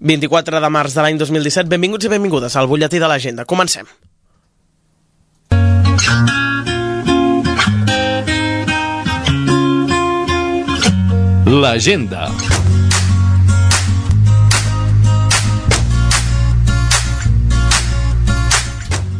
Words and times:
24 0.00 0.60
de 0.60 0.70
març 0.72 0.94
de 0.96 1.04
l'any 1.04 1.18
2017. 1.20 1.68
Benvinguts 1.68 2.08
i 2.08 2.12
benvingudes 2.12 2.56
al 2.56 2.68
butlletí 2.70 2.98
de 2.98 3.08
l'agenda. 3.10 3.44
Comencem. 3.44 3.86
L'agenda. 11.50 12.30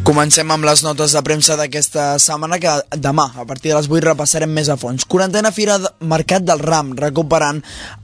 Comencem 0.01 0.49
amb 0.49 0.65
les 0.65 0.81
notes 0.81 1.13
de 1.13 1.21
premsa 1.21 1.53
d'aquesta 1.53 2.15
setmana 2.17 2.57
que 2.57 2.71
demà, 2.97 3.27
a 3.37 3.43
partir 3.45 3.69
de 3.69 3.75
les 3.77 3.85
8, 3.85 3.99
repassarem 4.07 4.49
més 4.49 4.65
a 4.73 4.75
fons. 4.75 5.03
Quarantena 5.05 5.51
Fira 5.53 5.75
de 5.77 5.91
Mercat 6.09 6.41
del 6.41 6.57
Ram, 6.57 6.95
recuperant 6.97 7.59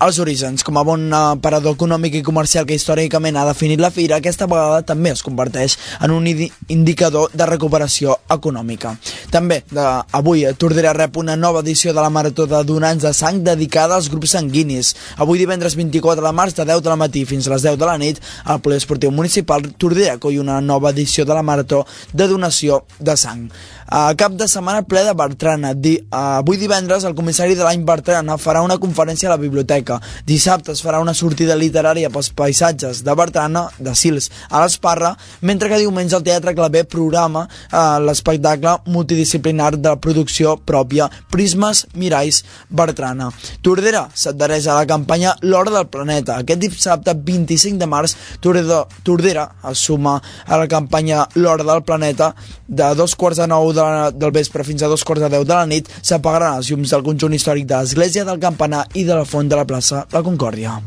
els 0.06 0.20
orígens. 0.22 0.62
Com 0.62 0.78
a 0.78 0.84
bon 0.86 1.08
parador 1.42 1.74
econòmic 1.74 2.20
i 2.20 2.22
comercial 2.22 2.68
que 2.70 2.78
històricament 2.78 3.40
ha 3.42 3.48
definit 3.50 3.82
la 3.82 3.90
fira, 3.90 4.20
aquesta 4.22 4.46
vegada 4.46 4.84
també 4.86 5.10
es 5.16 5.24
converteix 5.26 5.78
en 6.06 6.14
un 6.14 6.28
indicador 6.30 7.34
de 7.34 7.48
recuperació 7.50 8.14
econòmica. 8.30 8.94
També, 9.34 9.64
de, 9.72 9.88
avui, 10.22 10.46
Tordera 10.54 10.94
rep 10.94 11.18
una 11.18 11.36
nova 11.36 11.66
edició 11.66 11.96
de 11.98 12.04
la 12.06 12.14
Marató 12.14 12.46
de 12.46 12.62
Donants 12.62 13.08
de 13.08 13.14
Sang 13.18 13.42
dedicada 13.42 13.98
als 13.98 14.12
grups 14.14 14.38
sanguinis. 14.38 14.94
Avui 15.18 15.42
divendres 15.42 15.74
24 15.74 16.22
de 16.22 16.36
març, 16.44 16.54
de 16.62 16.70
10 16.70 16.86
de 16.86 16.94
la 16.94 17.02
matí 17.08 17.26
fins 17.26 17.50
a 17.50 17.56
les 17.56 17.66
10 17.66 17.82
de 17.82 17.90
la 17.90 17.98
nit, 17.98 18.22
al 18.46 18.62
Poliesportiu 18.62 19.10
Municipal 19.10 19.66
Tordera 19.74 20.20
acull 20.22 20.38
una 20.46 20.62
nova 20.62 20.94
edició 20.94 21.26
de 21.26 21.34
la 21.34 21.42
Marató 21.42 21.87
de 22.14 22.28
donació 22.28 22.84
de 23.00 23.18
sang. 23.18 23.48
A 23.88 24.12
cap 24.20 24.34
de 24.36 24.50
setmana 24.52 24.84
ple 24.84 25.06
de 25.08 25.14
Bertrana. 25.16 25.72
Di, 25.74 25.94
uh, 26.12 26.42
avui 26.42 26.58
divendres 26.60 27.06
el 27.08 27.16
comissari 27.16 27.56
de 27.56 27.64
l'any 27.64 27.86
Bertrana 27.88 28.36
farà 28.36 28.60
una 28.66 28.76
conferència 28.84 29.30
a 29.30 29.36
la 29.36 29.40
biblioteca. 29.40 30.02
Dissabte 30.28 30.74
es 30.74 30.82
farà 30.84 31.00
una 31.00 31.14
sortida 31.16 31.56
literària 31.56 32.10
pels 32.12 32.34
paisatges 32.36 33.04
de 33.08 33.16
Bertrana, 33.16 33.68
de 33.80 33.94
Sils 33.96 34.28
a 34.50 34.66
l'Esparra, 34.66 35.14
mentre 35.42 35.70
que 35.72 35.80
diumenge 35.80 36.18
el 36.18 36.26
Teatre 36.28 36.56
Clavé 36.58 36.84
programa 36.84 37.46
uh, 37.48 38.00
l'espectacle 38.04 38.76
multidisciplinar 38.92 39.78
de 39.78 39.94
la 39.94 40.02
producció 40.04 40.58
pròpia 40.68 41.08
Prismes 41.32 41.86
Miralls 41.96 42.44
Bertrana. 42.68 43.30
Tordera 43.64 44.08
s'adhereix 44.14 44.68
a 44.68 44.82
la 44.82 44.90
campanya 44.90 45.38
L'Hora 45.42 45.72
del 45.72 45.88
Planeta. 45.88 46.42
Aquest 46.42 46.60
dissabte 46.66 47.16
25 47.16 47.80
de 47.80 47.88
març 47.88 48.18
Tordera, 48.44 48.84
Tordera 49.08 49.48
es 49.72 49.88
suma 49.88 50.18
a 50.46 50.60
la 50.60 50.68
campanya 50.68 51.24
L'Hora 51.36 51.64
del 51.64 51.77
Planeta 51.86 52.34
de 52.68 52.94
dos 52.96 53.16
quarts 53.16 53.42
de 53.42 53.48
nou 53.48 53.74
de 53.74 53.84
la, 53.84 54.10
del 54.12 54.32
vespre 54.32 54.66
fins 54.68 54.84
a 54.84 54.92
dos 54.92 55.04
quarts 55.04 55.26
de 55.26 55.32
deu 55.38 55.46
de 55.46 55.54
la 55.54 55.66
nit 55.70 55.92
s'apagaran 56.02 56.58
els 56.58 56.72
llums 56.72 56.96
del 56.96 57.06
conjunt 57.06 57.38
històric 57.38 57.68
de 57.68 57.82
l'Església 57.82 58.26
del 58.28 58.42
Campanar 58.42 58.88
i 58.96 59.04
de 59.04 59.16
la 59.16 59.26
Font 59.26 59.50
de 59.50 59.60
la 59.60 59.68
plaça 59.68 60.06
La 60.14 60.24
Concòrdia. 60.24 60.80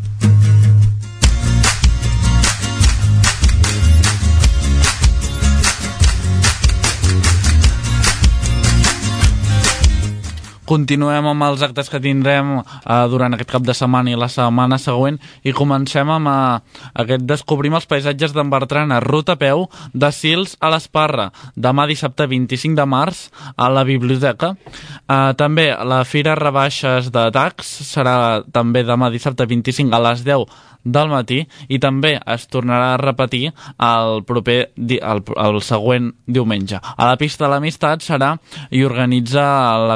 Continuem 10.71 11.27
amb 11.27 11.43
els 11.49 11.65
actes 11.67 11.89
que 11.91 11.99
tindrem 11.99 12.53
eh, 12.61 12.63
durant 13.11 13.35
aquest 13.35 13.51
cap 13.51 13.65
de 13.67 13.75
setmana 13.75 14.13
i 14.13 14.19
la 14.19 14.29
setmana 14.31 14.79
següent 14.79 15.19
i 15.43 15.55
comencem 15.57 16.13
amb 16.15 16.31
eh, 16.31 16.79
aquest 17.03 17.27
Descobrim 17.27 17.75
els 17.75 17.89
paisatges 17.91 18.35
d'en 18.37 18.53
Bertrana, 18.53 19.01
ruta 19.03 19.35
a 19.35 19.41
peu 19.41 19.67
de 19.93 20.13
Sils 20.15 20.55
a 20.63 20.71
l'Esparra, 20.71 21.31
demà 21.57 21.89
dissabte 21.91 22.29
25 22.31 22.79
de 22.79 22.87
març 22.87 23.27
a 23.57 23.67
la 23.73 23.83
biblioteca. 23.89 24.55
Eh, 24.55 25.33
també 25.41 25.73
la 25.75 26.05
Fira 26.07 26.39
Rebaixes 26.39 27.11
de 27.11 27.27
Tax 27.35 27.75
serà 27.91 28.17
també 28.55 28.87
demà 28.87 29.11
dissabte 29.11 29.51
25 29.51 29.97
a 29.97 30.05
les 30.07 30.23
10 30.27 30.61
del 30.85 31.11
matí 31.13 31.43
i 31.69 31.79
també 31.83 32.15
es 32.19 32.47
tornarà 32.49 32.95
a 32.95 33.01
repetir 33.01 33.51
el 33.51 34.23
proper 34.29 34.59
el, 34.77 35.23
el 35.37 35.61
següent 35.65 36.11
diumenge. 36.27 36.81
A 36.81 37.09
la 37.11 37.19
pista 37.21 37.45
de 37.45 37.53
l'Amistat 37.53 38.05
serà 38.05 38.35
i 38.71 38.85
organitza 38.85 39.45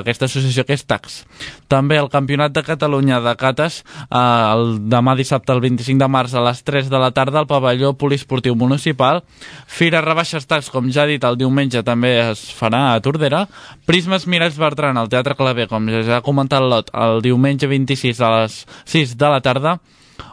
aquesta 0.01 0.29
associació 0.29 0.65
que 0.67 0.77
és 0.77 0.85
TAX. 0.85 1.23
També 1.69 1.97
el 1.99 2.11
Campionat 2.13 2.53
de 2.55 2.63
Catalunya 2.63 3.21
de 3.25 3.35
Cates 3.41 3.81
eh, 3.83 4.19
el 4.19 4.79
demà 4.93 5.17
dissabte 5.17 5.55
el 5.55 5.63
25 5.65 6.01
de 6.01 6.11
març 6.11 6.35
a 6.35 6.45
les 6.45 6.63
3 6.63 6.91
de 6.93 7.01
la 7.01 7.11
tarda 7.17 7.41
al 7.41 7.49
pavelló 7.51 7.95
poliesportiu 7.99 8.55
municipal. 8.55 9.23
Fira 9.67 10.05
Rebaixes 10.05 10.47
TAX, 10.47 10.71
com 10.71 10.91
ja 10.93 11.05
he 11.05 11.15
dit, 11.15 11.25
el 11.25 11.39
diumenge 11.41 11.83
també 11.87 12.15
es 12.29 12.45
farà 12.55 12.93
a 12.93 13.01
Tordera. 13.05 13.47
Prismes 13.89 14.29
Miralls 14.31 14.61
Bertran 14.61 15.01
al 15.01 15.11
Teatre 15.13 15.37
Clavé, 15.39 15.69
com 15.71 15.89
ja 15.89 16.19
ha 16.19 16.25
comentat 16.25 16.63
l'Ot, 16.63 16.93
el 16.95 17.23
diumenge 17.25 17.69
26 17.71 18.21
a 18.21 18.33
les 18.39 18.63
6 18.85 19.17
de 19.19 19.33
la 19.33 19.43
tarda 19.45 19.79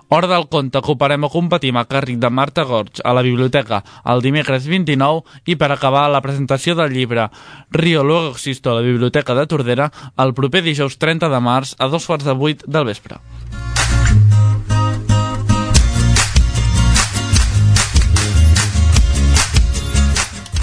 Hora 0.09 0.27
del 0.27 0.47
conte, 0.51 0.79
ocuparem 0.81 1.23
o 1.23 1.31
competim 1.31 1.77
a 1.79 1.85
càrrec 1.87 2.19
de 2.19 2.29
Marta 2.29 2.65
Gorg 2.67 3.01
a 3.03 3.13
la 3.15 3.23
biblioteca 3.25 3.81
el 4.13 4.23
dimecres 4.25 4.67
29 4.67 5.53
i 5.53 5.55
per 5.55 5.71
acabar 5.71 6.07
la 6.11 6.21
presentació 6.25 6.75
del 6.75 6.91
llibre 6.93 7.29
Rio 7.71 8.03
Luego 8.03 8.35
Existo 8.35 8.71
a 8.71 8.79
la 8.81 8.87
biblioteca 8.87 9.35
de 9.35 9.47
Tordera 9.47 9.91
el 10.17 10.35
proper 10.35 10.65
dijous 10.67 10.99
30 10.99 11.31
de 11.31 11.39
març 11.39 11.75
a 11.79 11.87
dos 11.87 12.05
quarts 12.11 12.27
de 12.27 12.35
vuit 12.35 12.65
del 12.67 12.91
vespre. 12.91 13.21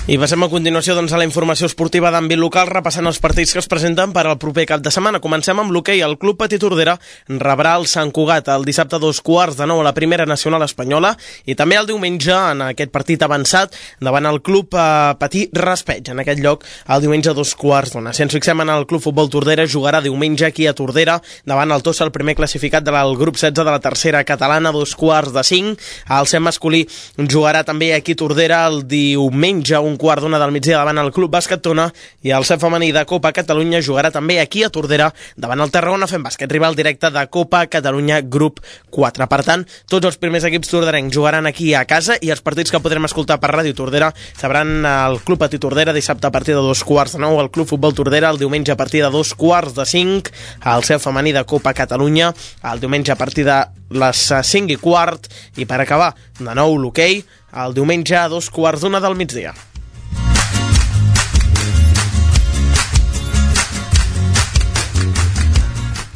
I 0.09 0.17
passem 0.17 0.41
a 0.41 0.47
continuació 0.49 0.95
doncs, 0.97 1.13
a 1.13 1.19
la 1.21 1.27
informació 1.27 1.69
esportiva 1.69 2.09
d'àmbit 2.09 2.39
local, 2.41 2.71
repassant 2.71 3.05
els 3.11 3.19
partits 3.21 3.51
que 3.53 3.61
es 3.61 3.67
presenten 3.69 4.15
per 4.17 4.23
al 4.25 4.39
proper 4.41 4.63
cap 4.71 4.81
de 4.81 4.89
setmana. 4.89 5.19
Comencem 5.21 5.59
amb 5.61 5.69
l'hoquei. 5.69 6.01
El 6.01 6.15
Club 6.17 6.39
Petit 6.41 6.63
Tordera 6.65 6.95
rebrà 7.29 7.75
el 7.77 7.85
Sant 7.85 8.09
Cugat 8.17 8.49
el 8.49 8.65
dissabte 8.65 8.97
a 8.97 9.03
dos 9.03 9.21
quarts 9.21 9.59
de 9.59 9.67
nou 9.69 9.83
a 9.83 9.85
la 9.85 9.93
primera 9.93 10.25
nacional 10.25 10.65
espanyola 10.65 11.11
i 11.45 11.59
també 11.59 11.77
el 11.77 11.91
diumenge 11.91 12.33
en 12.33 12.63
aquest 12.71 12.89
partit 12.95 13.21
avançat 13.27 13.77
davant 14.01 14.25
el 14.31 14.41
Club 14.41 14.73
eh, 14.73 14.87
Petit 15.21 15.53
Raspeig. 15.53 16.09
En 16.09 16.25
aquest 16.25 16.41
lloc 16.41 16.65
el 16.65 17.05
diumenge 17.05 17.29
a 17.29 17.37
dos 17.37 17.53
quarts 17.53 17.93
d'una. 17.93 18.17
Si 18.17 18.25
ens 18.25 18.33
fixem 18.33 18.65
en 18.65 18.73
el 18.73 18.89
Club 18.89 19.05
Futbol 19.05 19.29
Tordera, 19.29 19.69
jugarà 19.69 20.01
diumenge 20.01 20.49
aquí 20.49 20.65
a 20.65 20.73
Tordera 20.73 21.19
davant 21.45 21.77
el 21.77 21.85
Tossa, 21.85 22.09
el 22.09 22.15
primer 22.17 22.39
classificat 22.41 22.89
del 22.89 23.13
grup 23.21 23.37
16 23.37 23.61
de 23.61 23.69
la 23.69 23.85
tercera 23.85 24.25
catalana, 24.25 24.73
dos 24.73 24.97
quarts 24.97 25.37
de 25.37 25.45
cinc. 25.45 25.87
El 26.09 26.33
SEM 26.33 26.49
masculí 26.49 26.87
jugarà 27.29 27.61
també 27.69 27.93
aquí 27.93 28.17
a 28.17 28.23
Tordera 28.25 28.65
el 28.73 28.87
diumenge 28.89 29.77
un 29.77 29.98
quart 29.99 30.23
d'una 30.23 30.39
del 30.41 30.53
migdia 30.55 30.79
davant 30.79 31.01
el 31.03 31.11
Club 31.13 31.33
Bàsquet 31.35 31.61
Tona 31.65 31.89
i 32.25 32.33
el 32.35 32.47
CEF 32.49 32.63
femení 32.63 32.91
de 32.95 33.05
Copa 33.09 33.33
Catalunya 33.37 33.83
jugarà 33.85 34.13
també 34.15 34.39
aquí 34.41 34.63
a 34.65 34.71
Tordera 34.73 35.11
davant 35.37 35.61
el 35.61 35.73
Tarragona 35.75 36.09
fent 36.11 36.25
bàsquet 36.25 36.51
rival 36.55 36.79
directe 36.79 37.11
de 37.15 37.25
Copa 37.29 37.65
Catalunya 37.67 38.21
Grup 38.23 38.63
4. 38.95 39.29
Per 39.29 39.41
tant, 39.45 39.65
tots 39.91 40.09
els 40.09 40.19
primers 40.23 40.47
equips 40.49 40.71
torderencs 40.73 41.15
jugaran 41.15 41.51
aquí 41.51 41.73
a 41.75 41.85
casa 41.91 42.17
i 42.23 42.33
els 42.33 42.45
partits 42.45 42.73
que 42.73 42.83
podrem 42.85 43.09
escoltar 43.09 43.41
per 43.43 43.53
Ràdio 43.53 43.77
Tordera 43.77 44.13
sabran 44.39 44.87
el 44.89 45.21
Club 45.27 45.43
Petit 45.45 45.61
Tordera 45.61 45.97
dissabte 45.97 46.31
a 46.31 46.35
partir 46.35 46.55
de 46.55 46.63
dos 46.63 46.85
quarts 46.85 47.19
de 47.19 47.23
nou, 47.25 47.41
el 47.43 47.51
Club 47.51 47.69
Futbol 47.69 47.95
Tordera 47.95 48.31
el 48.31 48.39
diumenge 48.39 48.73
a 48.73 48.79
partir 48.81 49.03
de 49.05 49.11
dos 49.11 49.35
quarts 49.35 49.75
de 49.77 49.87
cinc, 49.87 50.31
el 50.65 50.87
CEF 50.87 51.05
femení 51.05 51.35
de 51.35 51.45
Copa 51.45 51.75
Catalunya 51.75 52.33
el 52.73 52.81
diumenge 52.81 53.13
a 53.13 53.19
partir 53.19 53.45
de 53.45 53.65
les 53.91 54.21
5 54.29 54.73
i 54.73 54.77
quart 54.81 55.29
i 55.57 55.67
per 55.69 55.81
acabar 55.81 56.13
de 56.39 56.55
nou 56.55 56.77
l'hoquei 56.77 57.23
el 57.65 57.75
diumenge 57.75 58.17
a 58.17 58.29
dos 58.29 58.51
quarts 58.53 58.85
d'una 58.85 59.01
del 59.01 59.17
migdia. 59.17 59.55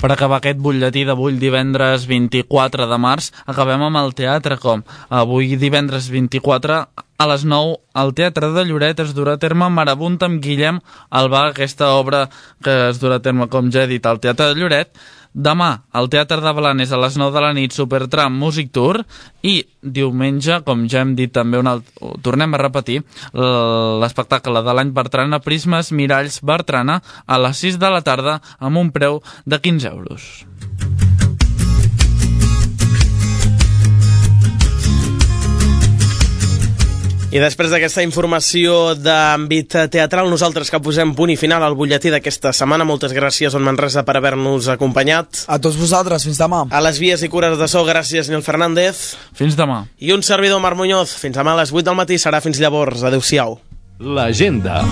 Per 0.03 0.09
acabar 0.11 0.41
aquest 0.41 0.59
butlletí 0.59 1.05
d'avui 1.07 1.37
divendres 1.39 2.09
24 2.11 2.89
de 2.91 2.97
març, 2.99 3.29
acabem 3.47 3.85
amb 3.87 4.01
el 4.01 4.11
teatre 4.19 4.57
com? 4.59 4.83
Avui 5.15 5.55
divendres 5.55 6.09
24 6.11 6.79
a 7.23 7.29
les 7.31 7.45
9 7.47 7.77
al 8.03 8.11
Teatre 8.19 8.49
de 8.51 8.65
Lloret 8.67 8.99
es 9.05 9.13
durà 9.15 9.37
a 9.37 9.41
terme 9.45 9.69
Marabunt 9.71 10.19
amb 10.27 10.43
Guillem 10.43 10.81
Albà, 11.21 11.45
aquesta 11.53 11.93
obra 11.95 12.25
que 12.67 12.75
es 12.89 12.99
durà 12.99 13.21
a 13.21 13.23
terme, 13.23 13.47
com 13.47 13.71
ja 13.71 13.85
he 13.85 13.93
dit, 13.95 14.03
al 14.03 14.19
Teatre 14.19 14.51
de 14.51 14.59
Lloret, 14.59 14.91
Demà, 15.33 15.71
al 15.97 16.11
Teatre 16.13 16.43
de 16.45 16.53
Blanes 16.53 16.91
a 16.93 16.99
les 17.01 17.17
9 17.17 17.33
de 17.33 17.41
la 17.41 17.53
nit, 17.57 17.73
Supertram 17.73 18.35
Music 18.37 18.69
Tour 18.73 19.01
i 19.43 19.63
diumenge, 19.81 20.61
com 20.67 20.85
ja 20.93 21.01
hem 21.01 21.15
dit 21.17 21.33
també, 21.33 21.57
un 21.63 21.71
alt... 21.71 21.89
tornem 22.23 22.53
a 22.53 22.61
repetir, 22.61 23.01
l'espectacle 23.33 24.61
de 24.61 24.77
l'any 24.77 24.93
Bertrana, 24.93 25.41
Prismes 25.41 25.93
Miralls 25.97 26.43
Bertrana, 26.45 27.01
a 27.25 27.41
les 27.41 27.65
6 27.65 27.81
de 27.81 27.95
la 27.97 28.05
tarda 28.05 28.41
amb 28.61 28.85
un 28.85 28.93
preu 28.93 29.23
de 29.47 29.59
15 29.59 29.89
euros. 29.89 30.31
I 37.33 37.41
després 37.41 37.71
d'aquesta 37.73 38.03
informació 38.05 38.93
d'àmbit 38.93 39.73
teatral, 39.95 40.29
nosaltres 40.29 40.69
que 40.69 40.83
posem 40.85 41.15
punt 41.17 41.33
i 41.33 41.39
final 41.41 41.65
al 41.65 41.73
butlletí 41.79 42.13
d'aquesta 42.13 42.53
setmana. 42.53 42.85
Moltes 42.85 43.15
gràcies, 43.17 43.57
on 43.57 43.65
Manresa, 43.65 44.05
per 44.05 44.19
haver-nos 44.21 44.69
acompanyat. 44.69 45.47
A 45.49 45.57
tots 45.57 45.81
vosaltres, 45.81 46.29
fins 46.29 46.37
demà. 46.37 46.67
A 46.69 46.85
les 46.85 47.01
vies 47.01 47.25
i 47.25 47.33
cures 47.33 47.57
de 47.57 47.73
so, 47.73 47.87
gràcies, 47.89 48.29
Nil 48.29 48.45
Fernández. 48.45 49.15
Fins 49.33 49.57
demà. 49.57 49.87
I 49.97 50.13
un 50.13 50.21
servidor, 50.21 50.61
Marc 50.61 50.77
Muñoz. 50.77 51.17
Fins 51.17 51.41
demà 51.41 51.57
a 51.57 51.63
les 51.65 51.73
8 51.73 51.89
del 51.89 51.97
matí, 52.05 52.21
serà 52.21 52.45
fins 52.45 52.61
llavors. 52.61 53.01
Adéu-siau. 53.01 53.57
L'agenda. 53.97 54.83